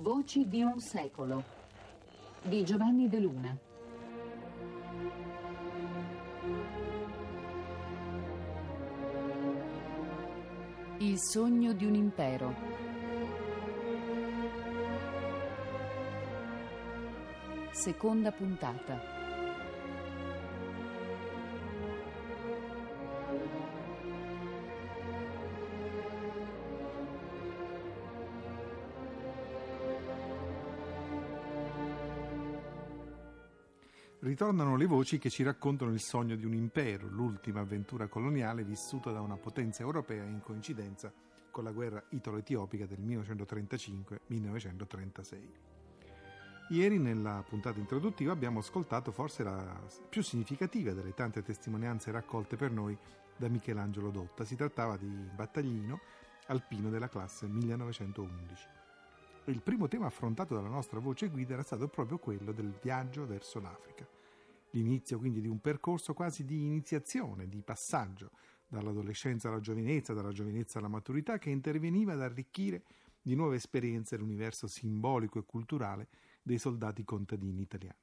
Voci 0.00 0.46
di 0.46 0.62
un 0.62 0.78
secolo 0.78 1.42
di 2.42 2.62
Giovanni 2.64 3.08
De 3.08 3.18
Luna. 3.18 3.56
Il 10.98 11.18
sogno 11.18 11.72
di 11.72 11.86
un 11.86 11.94
impero. 11.94 12.54
Seconda 17.70 18.30
puntata. 18.32 19.15
Ritornano 34.38 34.76
le 34.76 34.84
voci 34.84 35.16
che 35.16 35.30
ci 35.30 35.42
raccontano 35.42 35.92
il 35.92 35.98
sogno 35.98 36.36
di 36.36 36.44
un 36.44 36.52
impero, 36.52 37.08
l'ultima 37.08 37.60
avventura 37.60 38.06
coloniale 38.06 38.64
vissuta 38.64 39.10
da 39.10 39.22
una 39.22 39.38
potenza 39.38 39.82
europea 39.82 40.24
in 40.24 40.42
coincidenza 40.42 41.10
con 41.50 41.64
la 41.64 41.72
guerra 41.72 42.04
italo-etiopica 42.10 42.84
del 42.84 43.00
1935-1936. 43.00 45.38
Ieri 46.68 46.98
nella 46.98 47.42
puntata 47.48 47.78
introduttiva 47.78 48.32
abbiamo 48.32 48.58
ascoltato 48.58 49.10
forse 49.10 49.42
la 49.42 49.80
più 50.06 50.22
significativa 50.22 50.92
delle 50.92 51.14
tante 51.14 51.42
testimonianze 51.42 52.10
raccolte 52.10 52.56
per 52.56 52.70
noi 52.70 52.94
da 53.38 53.48
Michelangelo 53.48 54.10
Dotta. 54.10 54.44
Si 54.44 54.54
trattava 54.54 54.98
di 54.98 55.30
battaglino 55.34 55.98
alpino 56.48 56.90
della 56.90 57.08
classe 57.08 57.46
1911. 57.46 58.68
Il 59.46 59.62
primo 59.62 59.88
tema 59.88 60.04
affrontato 60.04 60.54
dalla 60.54 60.68
nostra 60.68 61.00
voce 61.00 61.28
guida 61.28 61.54
era 61.54 61.62
stato 61.62 61.88
proprio 61.88 62.18
quello 62.18 62.52
del 62.52 62.74
viaggio 62.82 63.26
verso 63.26 63.60
l'Africa. 63.60 64.15
L'inizio 64.76 65.18
quindi 65.18 65.40
di 65.40 65.48
un 65.48 65.58
percorso 65.58 66.12
quasi 66.12 66.44
di 66.44 66.62
iniziazione, 66.62 67.48
di 67.48 67.62
passaggio 67.62 68.32
dall'adolescenza 68.68 69.48
alla 69.48 69.60
giovinezza, 69.60 70.12
dalla 70.12 70.32
giovinezza 70.32 70.78
alla 70.78 70.88
maturità, 70.88 71.38
che 71.38 71.48
interveniva 71.48 72.12
ad 72.12 72.20
arricchire 72.20 72.84
di 73.22 73.34
nuove 73.34 73.56
esperienze 73.56 74.18
l'universo 74.18 74.66
simbolico 74.66 75.38
e 75.38 75.44
culturale 75.46 76.08
dei 76.42 76.58
soldati 76.58 77.04
contadini 77.04 77.62
italiani. 77.62 77.98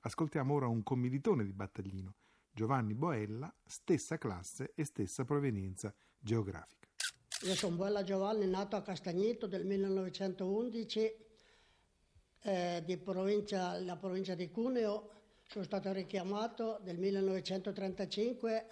Ascoltiamo 0.00 0.52
ora 0.52 0.66
un 0.66 0.82
commilitone 0.82 1.44
di 1.44 1.52
Battaglino, 1.54 2.14
Giovanni 2.52 2.94
Boella, 2.94 3.52
stessa 3.64 4.18
classe 4.18 4.72
e 4.74 4.84
stessa 4.84 5.24
provenienza 5.24 5.94
geografica. 6.18 6.88
Io 7.44 7.54
sono 7.54 7.74
Boella 7.74 8.02
Giovanni, 8.02 8.46
nato 8.46 8.76
a 8.76 8.82
Castagneto 8.82 9.46
del 9.46 9.64
1911, 9.64 11.12
eh, 12.42 12.82
di 12.84 12.98
provincia, 12.98 13.80
la 13.80 13.96
provincia 13.96 14.34
di 14.34 14.50
Cuneo, 14.50 15.17
sono 15.50 15.64
stato 15.64 15.90
richiamato 15.92 16.78
nel 16.82 16.98
1935 16.98 18.66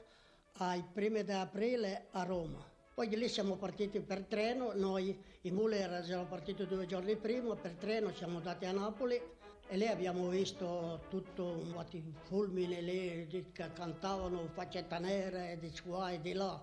ai 0.58 0.84
primi 0.92 1.24
di 1.24 1.32
aprile 1.32 2.08
a 2.10 2.22
Roma. 2.22 2.62
Poi 2.92 3.08
di 3.08 3.16
lì 3.16 3.30
siamo 3.30 3.56
partiti 3.56 3.98
per 4.00 4.24
treno, 4.24 4.72
noi 4.74 5.18
i 5.42 5.50
muli 5.50 5.78
siamo 6.02 6.24
partiti 6.24 6.66
due 6.66 6.84
giorni 6.84 7.16
prima, 7.16 7.56
per 7.56 7.72
treno 7.72 8.12
siamo 8.12 8.36
andati 8.38 8.66
a 8.66 8.72
Napoli 8.72 9.18
e 9.68 9.76
lì 9.78 9.86
abbiamo 9.86 10.28
visto 10.28 11.06
tutto 11.08 11.44
un 11.44 11.82
fulmine 12.24 12.82
lì 12.82 13.26
che 13.26 13.72
cantavano 13.72 14.46
faccetta 14.52 14.98
nera 14.98 15.54
di 15.54 15.72
qua 15.82 16.10
e 16.10 16.20
di 16.20 16.34
là. 16.34 16.62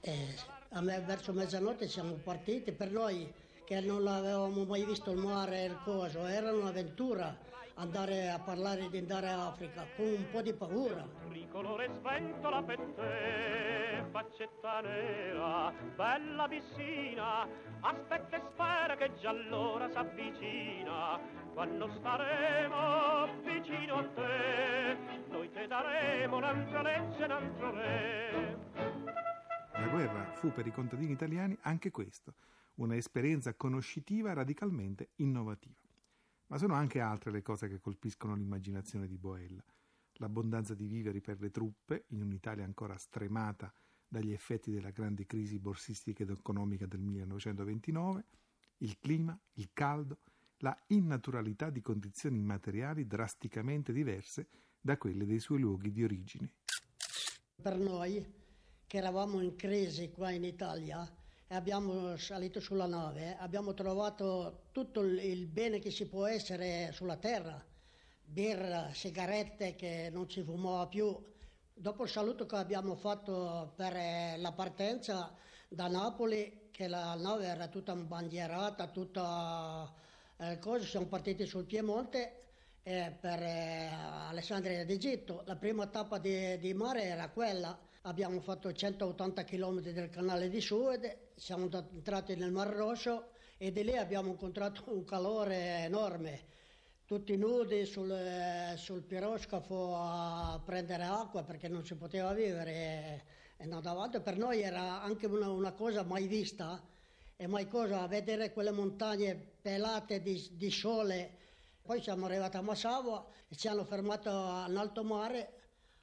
E 0.00 0.34
a 0.70 0.80
me 0.80 1.00
verso 1.02 1.32
mezzanotte 1.32 1.86
siamo 1.86 2.14
partiti, 2.14 2.72
per 2.72 2.90
noi 2.90 3.32
che 3.64 3.78
non 3.78 4.08
avevamo 4.08 4.64
mai 4.64 4.84
visto 4.84 5.12
il 5.12 5.18
mare 5.18 5.60
e 5.60 5.66
il 5.66 5.78
coso, 5.84 6.24
era 6.24 6.52
un'avventura 6.52 7.54
andare 7.76 8.30
a 8.30 8.38
parlare 8.38 8.88
di 8.88 8.98
andare 8.98 9.28
a 9.28 9.48
Africa 9.48 9.86
con 9.96 10.06
un 10.06 10.26
po' 10.30 10.42
di 10.42 10.52
paura. 10.54 11.06
Tricolore 11.28 11.90
sventola 11.98 12.62
per 12.62 12.78
te, 12.78 14.04
faccetta 14.10 14.80
nera, 14.80 15.72
bella 15.94 16.46
vicina, 16.48 17.46
aspetta 17.80 18.36
e 18.36 18.42
spera 18.52 18.96
che 18.96 19.12
già 19.20 19.30
allora 19.30 19.88
si 19.90 19.96
avvicina, 19.96 21.20
quando 21.52 21.88
staremo 21.98 23.42
vicino 23.42 23.94
a 23.96 24.04
te, 24.14 24.96
noi 25.28 25.50
te 25.50 25.66
daremo 25.66 26.36
un'altra 26.36 26.82
legge, 26.82 27.24
un 27.24 27.30
altro 27.30 27.70
re. 27.70 28.58
La 29.72 29.88
guerra 29.88 30.32
fu 30.34 30.50
per 30.52 30.66
i 30.66 30.72
contadini 30.72 31.12
italiani 31.12 31.56
anche 31.62 31.90
questo, 31.90 32.34
una 32.76 32.96
esperienza 32.96 33.54
conoscitiva 33.54 34.32
radicalmente 34.32 35.10
innovativa. 35.16 35.85
Ma 36.48 36.58
sono 36.58 36.74
anche 36.74 37.00
altre 37.00 37.30
le 37.30 37.42
cose 37.42 37.68
che 37.68 37.80
colpiscono 37.80 38.34
l'immaginazione 38.34 39.06
di 39.08 39.18
Boella. 39.18 39.64
L'abbondanza 40.18 40.74
di 40.74 40.86
viveri 40.86 41.20
per 41.20 41.40
le 41.40 41.50
truppe, 41.50 42.04
in 42.08 42.22
un'Italia 42.22 42.64
ancora 42.64 42.96
stremata 42.96 43.72
dagli 44.08 44.32
effetti 44.32 44.70
della 44.70 44.90
grande 44.90 45.26
crisi 45.26 45.58
borsistica 45.58 46.22
ed 46.22 46.30
economica 46.30 46.86
del 46.86 47.00
1929, 47.00 48.24
il 48.78 48.98
clima, 48.98 49.38
il 49.54 49.70
caldo, 49.72 50.18
la 50.58 50.76
innaturalità 50.88 51.70
di 51.70 51.82
condizioni 51.82 52.40
materiali 52.40 53.06
drasticamente 53.06 53.92
diverse 53.92 54.48
da 54.80 54.96
quelle 54.96 55.26
dei 55.26 55.40
suoi 55.40 55.58
luoghi 55.58 55.90
di 55.90 56.04
origine. 56.04 56.52
Per 57.60 57.76
noi, 57.76 58.24
che 58.86 58.96
eravamo 58.96 59.40
in 59.40 59.56
crisi 59.56 60.10
qua 60.10 60.30
in 60.30 60.44
Italia, 60.44 61.06
e 61.48 61.54
abbiamo 61.54 62.16
salito 62.16 62.58
sulla 62.58 62.86
nave, 62.86 63.36
abbiamo 63.38 63.72
trovato 63.72 64.64
tutto 64.72 65.02
il 65.02 65.46
bene 65.46 65.78
che 65.78 65.92
si 65.92 66.06
può 66.06 66.26
essere 66.26 66.90
sulla 66.92 67.16
terra, 67.16 67.64
birra, 68.24 68.92
sigarette 68.92 69.76
che 69.76 70.10
non 70.12 70.28
si 70.28 70.42
fumava 70.42 70.88
più. 70.88 71.16
Dopo 71.72 72.02
il 72.02 72.08
saluto 72.08 72.46
che 72.46 72.56
abbiamo 72.56 72.96
fatto 72.96 73.72
per 73.76 73.94
eh, 73.94 74.36
la 74.38 74.52
partenza 74.52 75.32
da 75.68 75.86
Napoli, 75.86 76.68
che 76.72 76.88
la 76.88 77.14
nave 77.14 77.46
era 77.46 77.68
tutta 77.68 77.94
bandierata, 77.94 78.88
tutta 78.88 79.92
eh, 80.38 80.58
cosa, 80.58 80.84
siamo 80.84 81.06
partiti 81.06 81.46
sul 81.46 81.64
Piemonte 81.64 82.42
eh, 82.82 83.16
per 83.20 83.40
eh, 83.40 83.88
Alessandria 84.28 84.84
d'Egitto. 84.84 85.42
La 85.46 85.54
prima 85.54 85.86
tappa 85.86 86.18
di, 86.18 86.72
mare 86.74 87.04
era 87.04 87.28
quella, 87.28 87.78
abbiamo 88.02 88.40
fatto 88.40 88.72
180 88.72 89.44
km 89.44 89.80
del 89.80 90.10
canale 90.10 90.48
di 90.48 90.60
Suez, 90.60 91.24
siamo 91.36 91.68
entrati 91.70 92.34
nel 92.34 92.50
Mar 92.50 92.68
Rosso 92.68 93.28
e 93.58 93.70
di 93.70 93.84
lì 93.84 93.96
abbiamo 93.96 94.30
incontrato 94.30 94.84
un 94.86 95.04
calore 95.04 95.84
enorme. 95.84 96.54
Tutti 97.04 97.36
nudi 97.36 97.84
sul, 97.84 98.74
sul 98.76 99.02
piroscafo 99.02 99.94
a 99.96 100.60
prendere 100.64 101.04
acqua 101.04 101.44
perché 101.44 101.68
non 101.68 101.84
si 101.84 101.94
poteva 101.94 102.32
vivere 102.32 103.24
e 103.56 103.68
avanti. 103.70 104.20
Per 104.20 104.36
noi 104.36 104.62
era 104.62 105.02
anche 105.02 105.26
una, 105.26 105.50
una 105.50 105.72
cosa 105.72 106.02
mai 106.02 106.26
vista 106.26 106.82
e 107.36 107.46
mai 107.46 107.68
cosa 107.68 108.06
vedere 108.06 108.52
quelle 108.52 108.72
montagne 108.72 109.36
pelate 109.36 110.20
di, 110.20 110.50
di 110.52 110.70
sole 110.70 111.44
poi 111.86 112.02
siamo 112.02 112.26
arrivati 112.26 112.56
a 112.56 112.62
Massavo 112.62 113.30
e 113.46 113.54
ci 113.54 113.68
hanno 113.68 113.84
fermato 113.84 114.28
all'alto 114.28 115.04
mare 115.04 115.52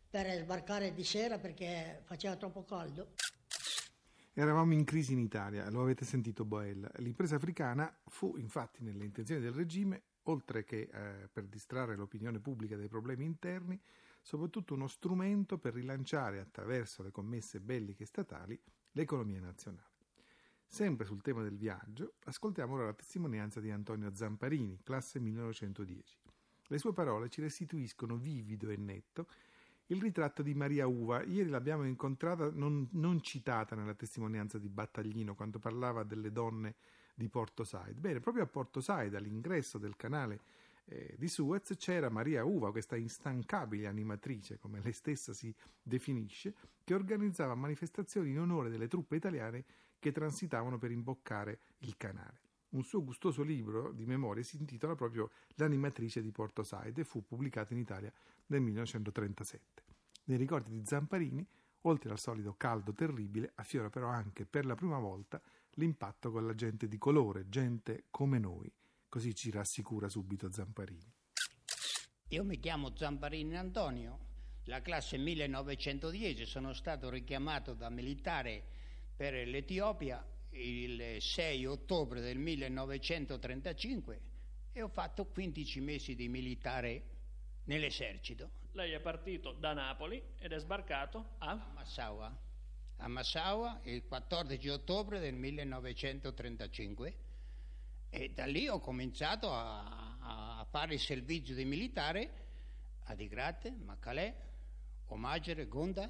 per 0.09 0.39
sbarcare 0.39 0.93
di 0.93 1.03
sera 1.03 1.37
perché 1.37 2.03
faceva 2.05 2.37
troppo 2.37 2.63
caldo. 2.63 3.09
Eravamo 4.35 4.73
in 4.73 4.83
crisi 4.83 5.13
in 5.13 5.19
Italia, 5.19 5.69
lo 5.69 5.83
avete 5.83 6.05
sentito 6.05 6.43
Boella. 6.43 6.89
L'impresa 6.95 7.35
africana 7.35 7.95
fu 8.07 8.35
infatti 8.37 8.83
nelle 8.83 9.05
intenzioni 9.05 9.39
del 9.39 9.53
regime, 9.53 10.01
oltre 10.23 10.63
che 10.63 10.89
eh, 10.91 11.29
per 11.31 11.45
distrarre 11.45 11.95
l'opinione 11.95 12.39
pubblica 12.39 12.75
dai 12.75 12.87
problemi 12.87 13.25
interni, 13.25 13.79
soprattutto 14.23 14.73
uno 14.73 14.87
strumento 14.87 15.59
per 15.59 15.75
rilanciare 15.75 16.39
attraverso 16.39 17.03
le 17.03 17.11
commesse 17.11 17.59
belliche 17.59 18.05
statali 18.05 18.59
l'economia 18.93 19.39
nazionale. 19.39 19.91
Sempre 20.65 21.05
sul 21.05 21.21
tema 21.21 21.43
del 21.43 21.55
viaggio, 21.55 22.15
ascoltiamo 22.23 22.73
ora 22.73 22.85
la 22.85 22.93
testimonianza 22.93 23.59
di 23.59 23.69
Antonio 23.69 24.15
Zamparini, 24.15 24.79
classe 24.81 25.19
1910. 25.19 26.17
Le 26.69 26.77
sue 26.79 26.91
parole 26.91 27.29
ci 27.29 27.41
restituiscono 27.41 28.17
vivido 28.17 28.69
e 28.69 28.77
netto 28.77 29.27
il 29.87 30.01
ritratto 30.01 30.41
di 30.41 30.53
Maria 30.53 30.87
Uva. 30.87 31.23
Ieri 31.23 31.49
l'abbiamo 31.49 31.85
incontrata 31.85 32.49
non, 32.51 32.87
non, 32.91 33.21
citata 33.21 33.75
nella 33.75 33.93
testimonianza 33.93 34.57
di 34.57 34.69
Battaglino 34.69 35.35
quando 35.35 35.59
parlava 35.59 36.03
delle 36.03 36.31
donne 36.31 36.75
di 37.15 37.27
Porto 37.29 37.63
Said. 37.63 37.99
Bene, 37.99 38.19
proprio 38.19 38.43
a 38.43 38.47
Porto 38.47 38.81
Said, 38.81 39.13
all'ingresso 39.13 39.77
del 39.77 39.95
canale 39.95 40.41
eh, 40.85 41.15
di 41.17 41.27
Suez, 41.27 41.73
c'era 41.77 42.09
Maria 42.09 42.43
Uva, 42.43 42.71
questa 42.71 42.95
instancabile 42.95 43.87
animatrice, 43.87 44.57
come 44.59 44.81
lei 44.81 44.93
stessa 44.93 45.33
si 45.33 45.53
definisce, 45.81 46.53
che 46.83 46.93
organizzava 46.93 47.55
manifestazioni 47.55 48.31
in 48.31 48.39
onore 48.39 48.69
delle 48.69 48.87
truppe 48.87 49.15
italiane 49.15 49.63
che 49.99 50.11
transitavano 50.11 50.77
per 50.77 50.91
imboccare 50.91 51.59
il 51.79 51.95
canale. 51.95 52.41
Un 52.73 52.83
suo 52.83 53.03
gustoso 53.03 53.43
libro 53.43 53.91
di 53.91 54.05
memorie 54.05 54.43
si 54.43 54.57
intitola 54.57 54.95
proprio 54.95 55.29
L'animatrice 55.55 56.21
di 56.21 56.31
Porto 56.31 56.63
Said 56.63 56.97
e 56.97 57.03
fu 57.03 57.23
pubblicato 57.23 57.73
in 57.73 57.79
Italia 57.79 58.11
nel 58.47 58.61
1937. 58.61 59.83
Nei 60.25 60.37
ricordi 60.37 60.71
di 60.71 60.85
Zamparini, 60.85 61.47
oltre 61.81 62.11
al 62.11 62.19
solito 62.19 62.55
caldo 62.57 62.93
terribile, 62.93 63.51
affiora 63.55 63.89
però 63.89 64.07
anche 64.07 64.45
per 64.45 64.65
la 64.65 64.73
prima 64.73 64.97
volta 64.97 65.39
l'impatto 65.73 66.31
con 66.31 66.47
la 66.47 66.55
gente 66.55 66.87
di 66.87 66.97
colore, 66.97 67.47
gente 67.47 68.05
come 68.09 68.39
noi, 68.39 68.71
Così 69.13 69.35
ci 69.35 69.51
rassicura 69.51 70.09
subito 70.09 70.51
Zamparini. 70.51 71.13
Io 72.29 72.43
mi 72.43 72.59
chiamo 72.59 72.95
Zamparini 72.95 73.55
Antonio, 73.55 74.17
la 74.63 74.81
classe 74.81 75.19
1910, 75.19 76.47
sono 76.47 76.73
stato 76.73 77.11
richiamato 77.11 77.75
da 77.75 77.91
militare 77.91 78.65
per 79.15 79.47
l'Etiopia 79.47 80.32
il 80.53 81.21
6 81.21 81.65
ottobre 81.65 82.21
del 82.21 82.37
1935 82.37 84.21
e 84.71 84.81
ho 84.81 84.87
fatto 84.87 85.25
15 85.25 85.81
mesi 85.81 86.15
di 86.15 86.27
militare 86.27 87.03
nell'esercito. 87.65 88.61
Lei 88.71 88.91
è 88.91 88.99
partito 88.99 89.51
da 89.53 89.73
Napoli 89.73 90.21
ed 90.39 90.51
è 90.51 90.59
sbarcato 90.59 91.35
a... 91.39 91.51
a 91.51 91.71
Massaua. 91.73 92.35
A 92.97 93.07
Massaua 93.07 93.79
il 93.83 94.03
14 94.05 94.69
ottobre 94.69 95.19
del 95.19 95.35
1935 95.35 97.17
e 98.09 98.29
da 98.29 98.45
lì 98.45 98.67
ho 98.67 98.79
cominciato 98.79 99.51
a, 99.51 100.59
a 100.59 100.65
fare 100.69 100.93
il 100.93 100.99
servizio 100.99 101.55
di 101.55 101.65
militare 101.65 102.41
a 103.05 103.15
Digrate, 103.15 103.71
Macalè, 103.71 104.35
Omagere, 105.07 105.67
Gonda 105.67 106.09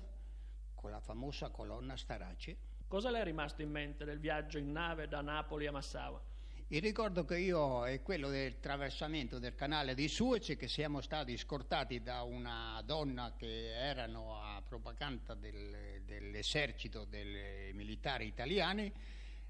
con 0.74 0.92
la 0.92 1.00
famosa 1.00 1.50
colonna 1.50 1.98
Starace. 1.98 2.57
Cosa 2.94 3.10
le 3.10 3.22
è 3.22 3.24
rimasto 3.24 3.63
in 3.63 3.72
mente 3.72 4.06
del 4.06 4.19
viaggio 4.19 4.60
in 4.60 4.72
nave 4.72 5.07
da 5.07 5.22
Napoli 5.22 5.66
a 5.66 5.72
Massaua? 5.72 6.22
Il 6.68 6.80
ricordo 6.80 7.25
che 7.25 7.40
io 7.40 7.57
ho 7.57 7.86
è 7.86 8.04
quello 8.04 8.30
del 8.30 8.60
traversamento 8.60 9.40
del 9.40 9.56
canale 9.56 9.95
di 9.95 10.07
Suez 10.07 10.56
che 10.56 10.68
siamo 10.68 11.01
stati 11.01 11.36
scortati 11.36 12.04
da 12.04 12.22
una 12.22 12.80
donna 12.86 13.34
che 13.36 13.74
erano 13.74 14.40
a 14.40 14.62
propaganda 14.62 15.34
del, 15.34 16.04
dell'esercito 16.06 17.06
dei 17.06 17.74
militari 17.74 18.28
italiani 18.28 18.94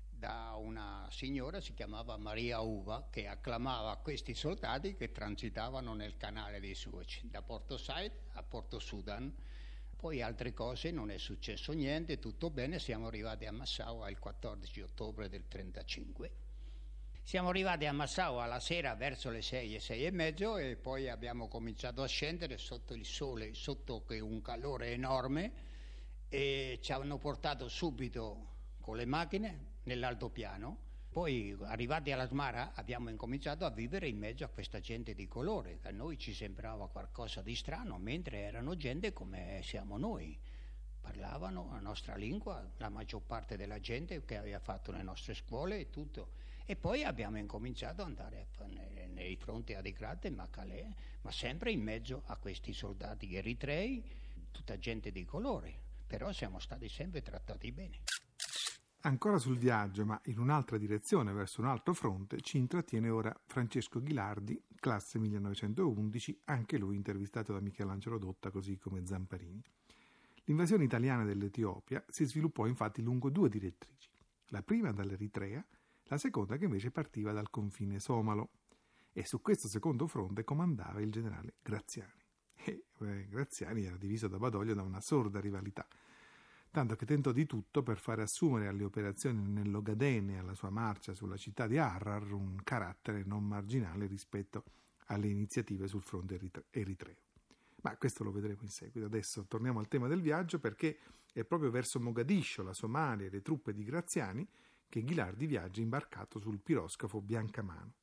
da 0.10 0.56
una 0.58 1.06
signora, 1.12 1.60
si 1.60 1.74
chiamava 1.74 2.16
Maria 2.16 2.62
Uva, 2.62 3.10
che 3.12 3.28
acclamava 3.28 3.98
questi 3.98 4.36
soldati 4.36 4.96
che 4.96 5.12
transitavano 5.12 5.94
nel 5.94 6.16
canale 6.16 6.62
di 6.62 6.74
Suez, 6.74 7.26
da 7.26 7.42
Porto 7.42 7.76
Said 7.76 8.14
a 8.36 8.42
Porto 8.42 8.80
Sudan. 8.80 9.36
Poi 10.04 10.22
altre 10.22 10.52
cose, 10.52 10.92
non 10.92 11.12
è 11.12 11.18
successo 11.18 11.72
niente, 11.72 12.20
tutto 12.20 12.50
bene, 12.50 12.78
siamo 12.78 13.08
arrivati 13.08 13.46
a 13.46 13.54
Massaua 13.54 14.10
il 14.10 14.20
14 14.20 14.82
ottobre 14.82 15.30
del 15.30 15.46
1935 15.50 16.32
siamo 17.24 17.48
arrivati 17.48 17.86
a 17.86 17.94
Massaua 17.94 18.46
la 18.46 18.60
sera 18.60 18.96
verso 18.96 19.30
le 19.30 19.42
6 19.42 19.76
e 19.76 19.80
6 19.80 20.06
e 20.06 20.12
mezzo 20.12 20.58
e 20.58 20.76
poi 20.76 21.08
abbiamo 21.08 21.48
cominciato 21.48 22.04
a 22.04 22.08
scendere 22.08 22.58
sotto 22.58 22.94
il 22.94 23.06
sole, 23.06 23.54
sotto 23.54 24.04
un 24.10 24.42
calore 24.42 24.92
enorme 24.92 25.54
e 26.28 26.80
ci 26.82 26.92
hanno 26.92 27.18
portato 27.18 27.70
subito 27.70 28.48
con 28.82 28.98
le 28.98 29.06
macchine 29.06 29.68
nell'altopiano. 29.84 30.92
Poi 31.14 31.56
arrivati 31.66 32.12
alla 32.12 32.26
Smara 32.26 32.72
abbiamo 32.74 33.12
incominciato 33.12 33.66
a 33.66 33.70
vivere 33.70 34.08
in 34.08 34.18
mezzo 34.18 34.46
a 34.46 34.48
questa 34.48 34.80
gente 34.80 35.14
di 35.14 35.28
colore, 35.28 35.78
che 35.80 35.90
a 35.90 35.92
noi 35.92 36.18
ci 36.18 36.34
sembrava 36.34 36.90
qualcosa 36.90 37.44
di 37.44 37.54
strano, 37.54 38.00
mentre 38.00 38.40
erano 38.40 38.76
gente 38.76 39.14
come 39.14 39.60
siamo 39.62 40.00
noi. 40.00 40.36
Parlavano 41.00 41.70
la 41.72 41.80
nostra 41.80 42.16
lingua, 42.16 42.68
la 42.78 42.90
maggior 42.90 43.22
parte 43.22 43.58
della 43.58 43.80
gente 43.80 44.26
che 44.26 44.38
aveva 44.38 44.58
fatto 44.58 44.92
le 44.92 45.04
nostre 45.04 45.36
scuole 45.36 45.82
e 45.82 45.90
tutto 45.92 46.32
e 46.66 46.76
poi 46.76 47.04
abbiamo 47.04 47.38
incominciato 47.38 48.02
ad 48.02 48.08
andare 48.08 48.48
nei 49.10 49.36
fronti 49.36 49.76
adeguati, 49.76 50.32
ma 50.32 50.50
Calais, 50.50 50.92
ma 51.22 51.32
sempre 51.32 51.72
in 51.72 51.84
mezzo 51.84 52.24
a 52.26 52.38
questi 52.38 52.74
soldati 52.74 53.36
eritrei, 53.36 54.04
tutta 54.50 54.80
gente 54.80 55.12
di 55.12 55.26
colore, 55.26 55.78
però 56.08 56.32
siamo 56.32 56.58
stati 56.58 56.90
sempre 56.90 57.22
trattati 57.22 57.72
bene. 57.72 58.02
Ancora 59.06 59.38
sul 59.38 59.58
viaggio, 59.58 60.06
ma 60.06 60.20
in 60.28 60.40
un'altra 60.40 60.78
direzione, 60.78 61.34
verso 61.34 61.60
un 61.60 61.68
altro 61.68 61.94
fronte, 61.94 62.40
ci 62.40 62.58
intrattiene 62.58 63.10
ora 63.10 63.38
Francesco 63.48 64.02
Ghilardi, 64.02 64.64
classe 64.80 65.20
1911, 65.20 66.44
anche 66.46 66.78
lui 66.78 66.96
intervistato 66.96 67.52
da 67.52 67.60
Michelangelo 67.60 68.18
Dotta, 68.18 68.50
così 68.50 68.78
come 68.78 69.06
Zamparini. 69.06 69.62
L'invasione 70.46 70.86
italiana 70.86 71.26
dell'Etiopia 71.26 72.02
si 72.08 72.24
sviluppò 72.24 72.66
infatti 72.66 73.02
lungo 73.02 73.30
due 73.30 73.50
direttrici. 73.50 74.10
La 74.48 74.64
prima 74.64 74.94
dall'Eritrea, 74.94 75.66
la 76.04 76.18
seconda 76.18 76.56
che 76.56 76.64
invece 76.64 76.90
partiva 76.90 77.34
dal 77.34 77.50
confine 77.50 78.00
somalo 78.00 78.52
e 79.12 79.26
su 79.26 79.42
questo 79.42 79.68
secondo 79.68 80.08
fronte 80.08 80.46
comandava 80.46 81.02
il 81.02 81.12
generale 81.12 81.56
Graziani. 81.62 82.24
E 82.56 82.86
eh, 83.02 83.28
Graziani 83.28 83.84
era 83.84 83.98
diviso 83.98 84.30
da 84.30 84.38
Badoglio 84.38 84.74
da 84.74 84.82
una 84.82 85.02
sorda 85.02 85.42
rivalità, 85.42 85.86
tanto 86.74 86.96
che 86.96 87.06
tentò 87.06 87.32
di 87.32 87.46
tutto 87.46 87.84
per 87.84 88.00
fare 88.00 88.24
assumere 88.24 88.66
alle 88.68 88.84
operazioni 88.84 89.48
nell'Ogadene 89.48 90.34
e 90.34 90.38
alla 90.38 90.56
sua 90.56 90.72
marcia 90.72 91.14
sulla 91.14 91.38
città 91.38 91.68
di 91.68 91.78
Harrar 91.78 92.32
un 92.32 92.58
carattere 92.64 93.24
non 93.24 93.46
marginale 93.46 94.08
rispetto 94.08 94.64
alle 95.06 95.28
iniziative 95.28 95.88
sul 95.88 96.02
fronte 96.02 96.40
eritreo. 96.72 97.18
Ma 97.84 97.96
questo 97.96 98.24
lo 98.24 98.32
vedremo 98.32 98.64
in 98.64 98.70
seguito. 98.70 99.06
Adesso 99.06 99.46
torniamo 99.48 99.78
al 99.78 99.88
tema 99.88 100.08
del 100.08 100.22
viaggio 100.22 100.58
perché 100.58 100.98
è 101.32 101.44
proprio 101.44 101.70
verso 101.70 102.00
Mogadiscio, 102.00 102.64
la 102.64 102.74
Somalia 102.74 103.28
e 103.28 103.30
le 103.30 103.44
truppe 103.44 103.72
di 103.72 103.84
Graziani 103.84 104.48
che 104.90 105.04
Ghilardi 105.04 105.46
viaggia 105.46 105.80
imbarcato 105.80 106.40
sul 106.40 106.58
piroscafo 106.58 107.22
Biancamano. 107.22 107.94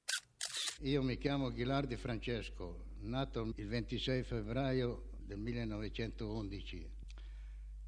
Io 0.83 1.03
mi 1.03 1.19
chiamo 1.19 1.51
Ghilardi 1.51 1.97
Francesco, 1.97 2.85
nato 3.01 3.53
il 3.57 3.67
26 3.67 4.23
febbraio 4.23 5.11
del 5.19 5.41
1911. 5.41 7.00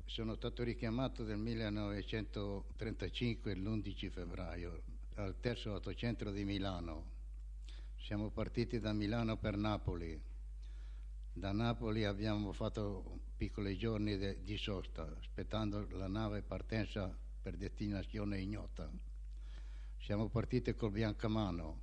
Sono 0.05 0.35
stato 0.35 0.63
richiamato 0.63 1.25
nel 1.25 1.39
1935, 1.39 3.55
l'11 3.55 4.11
febbraio, 4.11 4.83
al 5.15 5.41
terzo 5.41 5.73
autocentro 5.73 6.31
di 6.31 6.45
Milano. 6.45 7.21
Siamo 7.97 8.31
partiti 8.31 8.79
da 8.79 8.93
Milano 8.93 9.39
per 9.39 9.57
Napoli. 9.57 10.21
Da 11.33 11.53
Napoli 11.53 12.05
abbiamo 12.05 12.53
fatto 12.53 13.21
piccoli 13.37 13.79
giorni 13.79 14.43
di 14.43 14.59
sosta, 14.59 15.17
aspettando 15.19 15.89
la 15.93 16.09
nave 16.09 16.43
partenza 16.43 17.17
per 17.41 17.57
destinazione 17.57 18.39
ignota. 18.39 18.91
Siamo 19.99 20.29
partiti 20.29 20.75
col 20.75 20.91
Biancamano. 20.91 21.81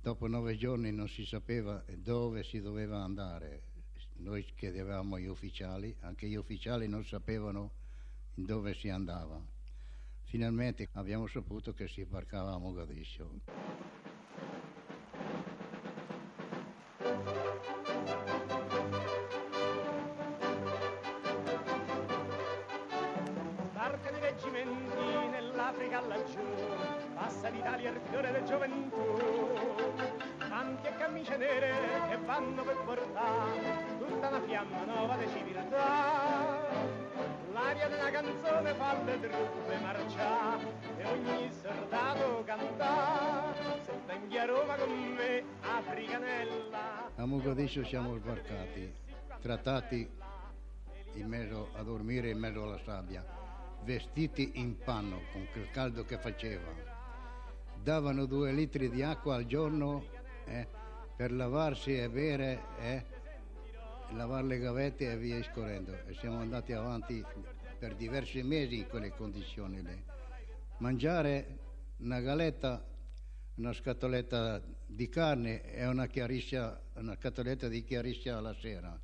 Dopo 0.00 0.28
nove 0.28 0.56
giorni 0.56 0.92
non 0.92 1.08
si 1.08 1.24
sapeva 1.24 1.84
dove 1.96 2.44
si 2.44 2.60
doveva 2.60 3.02
andare. 3.02 3.67
Noi 4.18 4.44
chiedevamo 4.54 5.16
agli 5.16 5.26
ufficiali, 5.26 5.94
anche 6.00 6.26
gli 6.26 6.34
ufficiali 6.34 6.88
non 6.88 7.04
sapevano 7.04 7.70
dove 8.34 8.74
si 8.74 8.88
andava. 8.88 9.40
Finalmente 10.24 10.88
abbiamo 10.92 11.26
saputo 11.26 11.72
che 11.72 11.88
si 11.88 12.00
imbarcava 12.00 12.52
a 12.52 12.58
Mogadiscio. 12.58 13.40
l'Africa 25.68 26.00
laggiù, 26.00 26.40
passa 27.14 27.48
l'Italia 27.48 27.90
il 27.90 28.00
fiore 28.08 28.32
del 28.32 28.44
gioventù. 28.44 30.37
Tanti 30.58 30.88
e 30.88 30.96
camicie 30.96 31.36
nere 31.36 31.72
che 32.08 32.16
vanno 32.26 32.64
per 32.64 32.82
portare 32.84 33.86
tutta 33.96 34.26
una 34.26 34.40
fiamma 34.42 34.84
nuova 34.86 35.16
di 35.16 35.28
civiltà. 35.28 36.58
L'aria 37.52 37.86
della 37.86 38.10
canzone 38.10 38.74
fa 38.74 39.00
le 39.04 39.20
truppe 39.20 39.78
marciare 39.80 40.64
e 40.96 41.06
ogni 41.06 41.52
soldato 41.52 42.42
canta. 42.44 43.54
Se 43.84 43.92
vengi 44.04 44.36
a 44.36 44.46
Roma 44.46 44.74
con 44.74 44.90
me, 44.90 45.44
Africanella. 45.60 47.08
A 47.14 47.24
Mogadiscio 47.24 47.84
siamo 47.84 48.16
sbarcati, 48.16 48.92
trattati 49.40 50.10
in 51.12 51.28
mezzo 51.28 51.68
a 51.74 51.84
dormire 51.84 52.30
in 52.30 52.38
mezzo 52.38 52.64
alla 52.64 52.80
sabbia 52.84 53.24
vestiti 53.84 54.50
in 54.54 54.76
panno 54.76 55.20
con 55.30 55.46
quel 55.52 55.70
caldo 55.70 56.04
che 56.04 56.18
faceva. 56.18 56.96
Davano 57.80 58.24
due 58.24 58.50
litri 58.50 58.90
di 58.90 59.04
acqua 59.04 59.36
al 59.36 59.46
giorno 59.46 60.16
eh, 60.48 60.66
per 61.16 61.32
lavarsi 61.32 61.96
e 61.96 62.08
bere, 62.08 62.60
eh, 62.80 63.04
lavare 64.12 64.46
le 64.46 64.58
gavette 64.58 65.10
e 65.10 65.16
via 65.16 65.42
scorrendo. 65.42 65.92
E 66.06 66.14
siamo 66.14 66.38
andati 66.38 66.72
avanti 66.72 67.24
per 67.78 67.94
diversi 67.94 68.42
mesi 68.42 68.78
in 68.78 68.88
quelle 68.88 69.10
condizioni 69.10 69.82
lì. 69.82 70.04
Mangiare 70.78 71.58
una 71.98 72.20
galetta, 72.20 72.84
una 73.56 73.72
scatoletta 73.72 74.62
di 74.86 75.08
carne 75.08 75.62
e 75.72 75.86
una, 75.86 76.08
una 76.94 77.16
scatoletta 77.16 77.68
di 77.68 77.84
chiariscia 77.84 78.36
alla 78.36 78.54
sera 78.54 78.98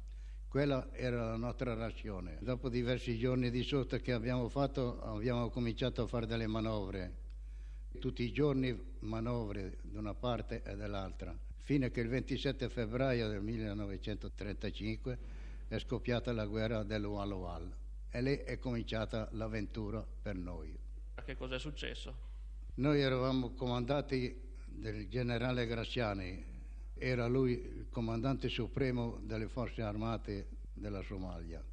quella 0.54 0.86
era 0.92 1.30
la 1.30 1.36
nostra 1.36 1.74
razione. 1.74 2.38
Dopo 2.40 2.68
diversi 2.68 3.18
giorni 3.18 3.50
di 3.50 3.64
sosta 3.64 3.98
che 3.98 4.12
abbiamo 4.12 4.48
fatto, 4.48 5.00
abbiamo 5.02 5.50
cominciato 5.50 6.02
a 6.02 6.06
fare 6.06 6.26
delle 6.26 6.46
manovre. 6.46 7.23
Tutti 7.98 8.22
i 8.22 8.32
giorni 8.32 8.78
manovre 9.00 9.78
da 9.82 9.98
una 9.98 10.14
parte 10.14 10.62
e 10.62 10.76
dall'altra. 10.76 11.34
Fino 11.60 11.86
a 11.86 11.88
che 11.88 12.00
il 12.00 12.08
27 12.08 12.68
febbraio 12.68 13.28
del 13.28 13.40
1935 13.40 15.18
è 15.68 15.78
scoppiata 15.78 16.32
la 16.32 16.44
guerra 16.44 16.82
dell'Ual 16.82 17.72
e 18.10 18.22
lì 18.22 18.36
è 18.36 18.58
cominciata 18.58 19.28
l'avventura 19.32 20.06
per 20.22 20.36
noi. 20.36 20.78
Che 21.24 21.36
cosa 21.36 21.54
è 21.54 21.58
successo? 21.58 22.14
Noi 22.74 23.00
eravamo 23.00 23.54
comandati 23.54 24.38
del 24.66 25.08
generale 25.08 25.66
Graziani, 25.66 26.44
era 26.94 27.26
lui 27.26 27.52
il 27.52 27.86
comandante 27.88 28.48
supremo 28.48 29.20
delle 29.22 29.48
forze 29.48 29.80
armate 29.80 30.48
della 30.74 31.02
Somalia. 31.02 31.64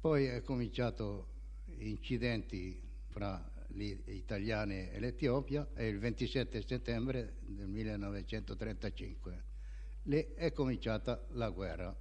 Poi 0.00 0.24
è 0.24 0.42
cominciato 0.42 1.28
incidenti 1.76 2.80
fra 3.08 3.57
italiani 3.70 4.90
e 4.90 4.98
l'Etiopia 4.98 5.68
e 5.74 5.88
il 5.88 5.98
27 5.98 6.62
settembre 6.66 7.36
del 7.42 7.68
1935 7.68 9.48
lì 10.08 10.26
è 10.34 10.52
cominciata 10.52 11.26
la 11.32 11.50
guerra. 11.50 11.94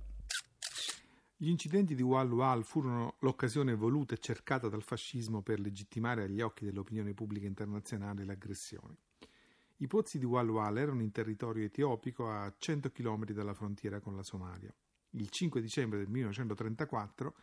Gli 1.35 1.49
incidenti 1.49 1.93
di 1.93 2.01
Wal 2.01 2.31
Wal 2.31 2.63
furono 2.63 3.17
l'occasione 3.19 3.75
voluta 3.75 4.15
e 4.15 4.17
cercata 4.17 4.69
dal 4.69 4.81
fascismo 4.81 5.41
per 5.41 5.59
legittimare 5.59 6.23
agli 6.23 6.41
occhi 6.41 6.65
dell'opinione 6.65 7.13
pubblica 7.13 7.45
internazionale 7.45 8.23
le 8.23 8.31
aggressioni. 8.31 8.97
I 9.79 9.87
pozzi 9.87 10.17
di 10.17 10.25
Wal 10.25 10.49
Wal 10.49 10.77
erano 10.77 11.03
in 11.03 11.11
territorio 11.11 11.63
etiopico 11.63 12.27
a 12.31 12.51
100 12.57 12.89
km 12.89 13.25
dalla 13.33 13.53
frontiera 13.53 13.99
con 13.99 14.15
la 14.15 14.23
Somalia. 14.23 14.73
Il 15.11 15.29
5 15.29 15.61
dicembre 15.61 15.99
del 15.99 16.09
1934 16.09 17.35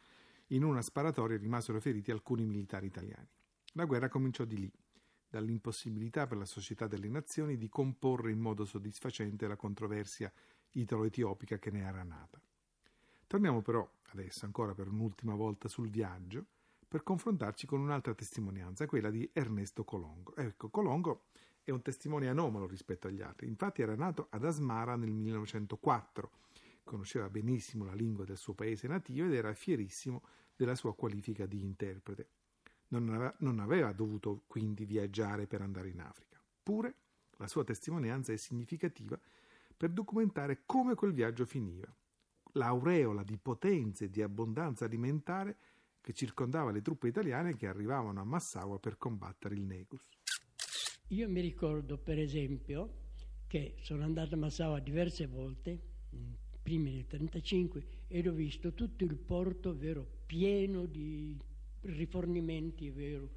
in 0.48 0.64
una 0.64 0.82
sparatoria 0.82 1.36
rimasero 1.36 1.80
feriti 1.80 2.10
alcuni 2.10 2.44
militari 2.44 2.86
italiani. 2.86 3.28
La 3.76 3.86
guerra 3.86 4.08
cominciò 4.08 4.44
di 4.44 4.56
lì, 4.56 4.72
dall'impossibilità 5.28 6.28
per 6.28 6.38
la 6.38 6.44
Società 6.44 6.86
delle 6.86 7.08
Nazioni 7.08 7.56
di 7.56 7.68
comporre 7.68 8.30
in 8.30 8.38
modo 8.38 8.64
soddisfacente 8.64 9.48
la 9.48 9.56
controversia 9.56 10.32
italo-etiopica 10.70 11.58
che 11.58 11.72
ne 11.72 11.80
era 11.80 12.04
nata. 12.04 12.40
Torniamo 13.26 13.62
però 13.62 13.88
adesso 14.12 14.44
ancora 14.44 14.74
per 14.74 14.86
un'ultima 14.86 15.34
volta 15.34 15.66
sul 15.66 15.90
viaggio 15.90 16.46
per 16.86 17.02
confrontarci 17.02 17.66
con 17.66 17.80
un'altra 17.80 18.14
testimonianza, 18.14 18.86
quella 18.86 19.10
di 19.10 19.28
Ernesto 19.32 19.82
Colongo. 19.82 20.36
Ecco, 20.36 20.68
Colongo 20.68 21.24
è 21.64 21.72
un 21.72 21.82
testimone 21.82 22.28
anomalo 22.28 22.68
rispetto 22.68 23.08
agli 23.08 23.22
altri, 23.22 23.48
infatti 23.48 23.82
era 23.82 23.96
nato 23.96 24.28
ad 24.30 24.44
Asmara 24.44 24.94
nel 24.94 25.10
1904, 25.10 26.30
conosceva 26.84 27.28
benissimo 27.28 27.84
la 27.84 27.94
lingua 27.94 28.24
del 28.24 28.36
suo 28.36 28.54
paese 28.54 28.86
nativo 28.86 29.26
ed 29.26 29.34
era 29.34 29.52
fierissimo 29.52 30.22
della 30.54 30.76
sua 30.76 30.94
qualifica 30.94 31.44
di 31.44 31.60
interprete. 31.60 32.28
Non 32.94 33.08
aveva, 33.12 33.34
non 33.38 33.58
aveva 33.58 33.92
dovuto 33.92 34.44
quindi 34.46 34.84
viaggiare 34.84 35.48
per 35.48 35.60
andare 35.62 35.88
in 35.88 36.00
Africa. 36.00 36.40
Pure 36.62 36.94
la 37.38 37.48
sua 37.48 37.64
testimonianza 37.64 38.32
è 38.32 38.36
significativa 38.36 39.18
per 39.76 39.90
documentare 39.90 40.62
come 40.64 40.94
quel 40.94 41.12
viaggio 41.12 41.44
finiva. 41.44 41.92
L'aureola 42.52 43.24
di 43.24 43.36
potenza 43.36 44.04
e 44.04 44.10
di 44.10 44.22
abbondanza 44.22 44.84
alimentare 44.84 45.56
che 46.00 46.12
circondava 46.12 46.70
le 46.70 46.82
truppe 46.82 47.08
italiane 47.08 47.56
che 47.56 47.66
arrivavano 47.66 48.20
a 48.20 48.24
Massaua 48.24 48.78
per 48.78 48.96
combattere 48.96 49.56
il 49.56 49.62
Negus. 49.62 50.08
Io 51.08 51.28
mi 51.28 51.40
ricordo, 51.40 51.98
per 51.98 52.20
esempio, 52.20 53.08
che 53.48 53.74
sono 53.80 54.04
andato 54.04 54.36
a 54.36 54.38
Massaua 54.38 54.78
diverse 54.78 55.26
volte, 55.26 55.80
prima 56.62 56.90
del 56.90 57.06
1935, 57.08 57.86
ed 58.06 58.28
ho 58.28 58.32
visto 58.32 58.72
tutto 58.72 59.02
il 59.02 59.16
porto 59.16 59.76
vero, 59.76 60.06
pieno 60.26 60.86
di 60.86 61.36
rifornimenti, 61.84 62.90
vero, 62.90 63.30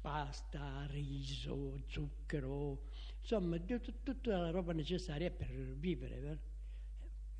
pasta, 0.00 0.86
riso, 0.86 1.82
zucchero, 1.86 2.82
insomma 3.20 3.58
tutta 3.58 4.38
la 4.38 4.50
roba 4.50 4.72
necessaria 4.72 5.30
per 5.30 5.48
vivere. 5.50 6.20
Vero? 6.20 6.38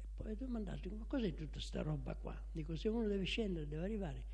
E 0.03 0.07
poi 0.17 0.33
ho 0.33 0.37
domandato, 0.37 0.91
ma 0.91 1.05
cos'è 1.07 1.33
tutta 1.35 1.53
questa 1.53 1.83
roba 1.83 2.15
qua? 2.15 2.39
Dico, 2.53 2.77
se 2.77 2.89
uno 2.89 3.07
deve 3.07 3.25
scendere, 3.25 3.67
deve 3.67 3.85
arrivare. 3.85 4.25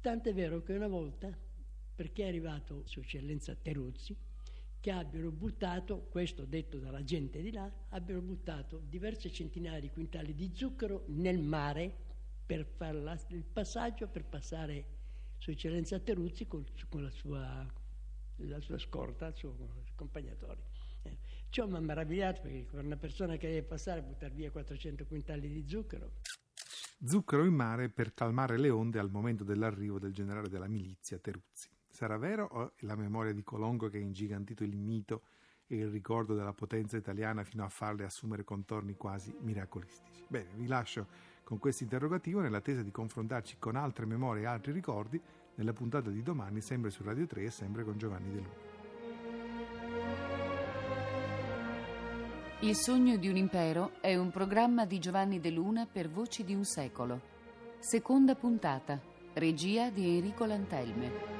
Tant'è 0.00 0.32
vero 0.32 0.62
che 0.62 0.74
una 0.74 0.88
volta, 0.88 1.36
perché 1.94 2.24
è 2.24 2.28
arrivato 2.28 2.82
Sua 2.86 3.02
Eccellenza 3.02 3.54
Teruzzi, 3.54 4.16
che 4.80 4.90
abbiano 4.90 5.30
buttato, 5.30 6.06
questo 6.10 6.46
detto 6.46 6.78
dalla 6.78 7.04
gente 7.04 7.42
di 7.42 7.52
là, 7.52 7.70
abbiano 7.90 8.22
buttato 8.22 8.82
diverse 8.88 9.30
centinaia 9.30 9.78
di 9.78 9.90
quintali 9.90 10.34
di 10.34 10.50
zucchero 10.54 11.04
nel 11.08 11.38
mare 11.38 11.94
per 12.46 12.64
fare 12.64 12.98
il 13.28 13.44
passaggio, 13.44 14.08
per 14.08 14.24
passare 14.24 14.98
Sua 15.40 15.54
Eccellenza 15.54 15.98
Teruzzi 15.98 16.46
con, 16.46 16.66
con 16.90 17.02
la, 17.02 17.10
sua, 17.10 17.66
la, 18.36 18.60
sua, 18.60 18.76
scorta, 18.76 19.28
il 19.28 19.34
suo 19.34 19.56
accompagnatore. 19.90 20.64
Eh, 21.04 21.16
ciò 21.48 21.66
mi 21.66 21.76
ha 21.76 21.80
meravigliato 21.80 22.42
perché 22.42 22.66
per 22.70 22.84
una 22.84 22.98
persona 22.98 23.38
che 23.38 23.48
deve 23.48 23.62
passare 23.62 24.00
a 24.00 24.02
buttare 24.02 24.34
via 24.34 24.50
400 24.50 25.06
quintali 25.06 25.48
di 25.48 25.66
zucchero. 25.66 26.12
Zucchero 27.02 27.46
in 27.46 27.54
mare 27.54 27.88
per 27.88 28.12
calmare 28.12 28.58
le 28.58 28.68
onde 28.68 28.98
al 28.98 29.10
momento 29.10 29.42
dell'arrivo 29.42 29.98
del 29.98 30.12
generale 30.12 30.50
della 30.50 30.68
milizia 30.68 31.18
Teruzzi. 31.18 31.70
Sarà 31.88 32.18
vero 32.18 32.44
o 32.44 32.72
è 32.76 32.84
la 32.84 32.94
memoria 32.94 33.32
di 33.32 33.42
Colongo 33.42 33.88
che 33.88 33.96
ha 33.96 34.00
ingigantito 34.00 34.62
il 34.62 34.76
mito 34.76 35.22
e 35.66 35.76
il 35.76 35.88
ricordo 35.88 36.34
della 36.34 36.52
potenza 36.52 36.98
italiana 36.98 37.44
fino 37.44 37.64
a 37.64 37.70
farle 37.70 38.04
assumere 38.04 38.44
contorni 38.44 38.94
quasi 38.94 39.34
miracolistici? 39.40 40.22
Bene, 40.28 40.50
vi 40.56 40.66
lascio 40.66 41.06
con 41.50 41.58
questo 41.58 41.82
interrogativo 41.82 42.38
nell'attesa 42.38 42.80
di 42.80 42.92
confrontarci 42.92 43.56
con 43.58 43.74
altre 43.74 44.06
memorie 44.06 44.44
e 44.44 44.46
altri 44.46 44.70
ricordi 44.70 45.20
nella 45.56 45.72
puntata 45.72 46.08
di 46.08 46.22
domani, 46.22 46.60
sempre 46.60 46.90
su 46.90 47.02
Radio 47.02 47.26
3 47.26 47.42
e 47.42 47.50
sempre 47.50 47.82
con 47.82 47.98
Giovanni 47.98 48.30
De 48.30 48.36
Luna. 48.36 48.68
Il 52.60 52.76
sogno 52.76 53.16
di 53.16 53.28
un 53.28 53.36
impero 53.36 54.00
è 54.00 54.14
un 54.14 54.30
programma 54.30 54.84
di 54.84 55.00
Giovanni 55.00 55.40
De 55.40 55.50
Luna 55.50 55.88
per 55.90 56.08
Voci 56.08 56.44
di 56.44 56.54
un 56.54 56.64
secolo. 56.64 57.20
Seconda 57.80 58.36
puntata. 58.36 59.00
Regia 59.32 59.90
di 59.90 60.18
Enrico 60.18 60.44
Lantelme. 60.44 61.39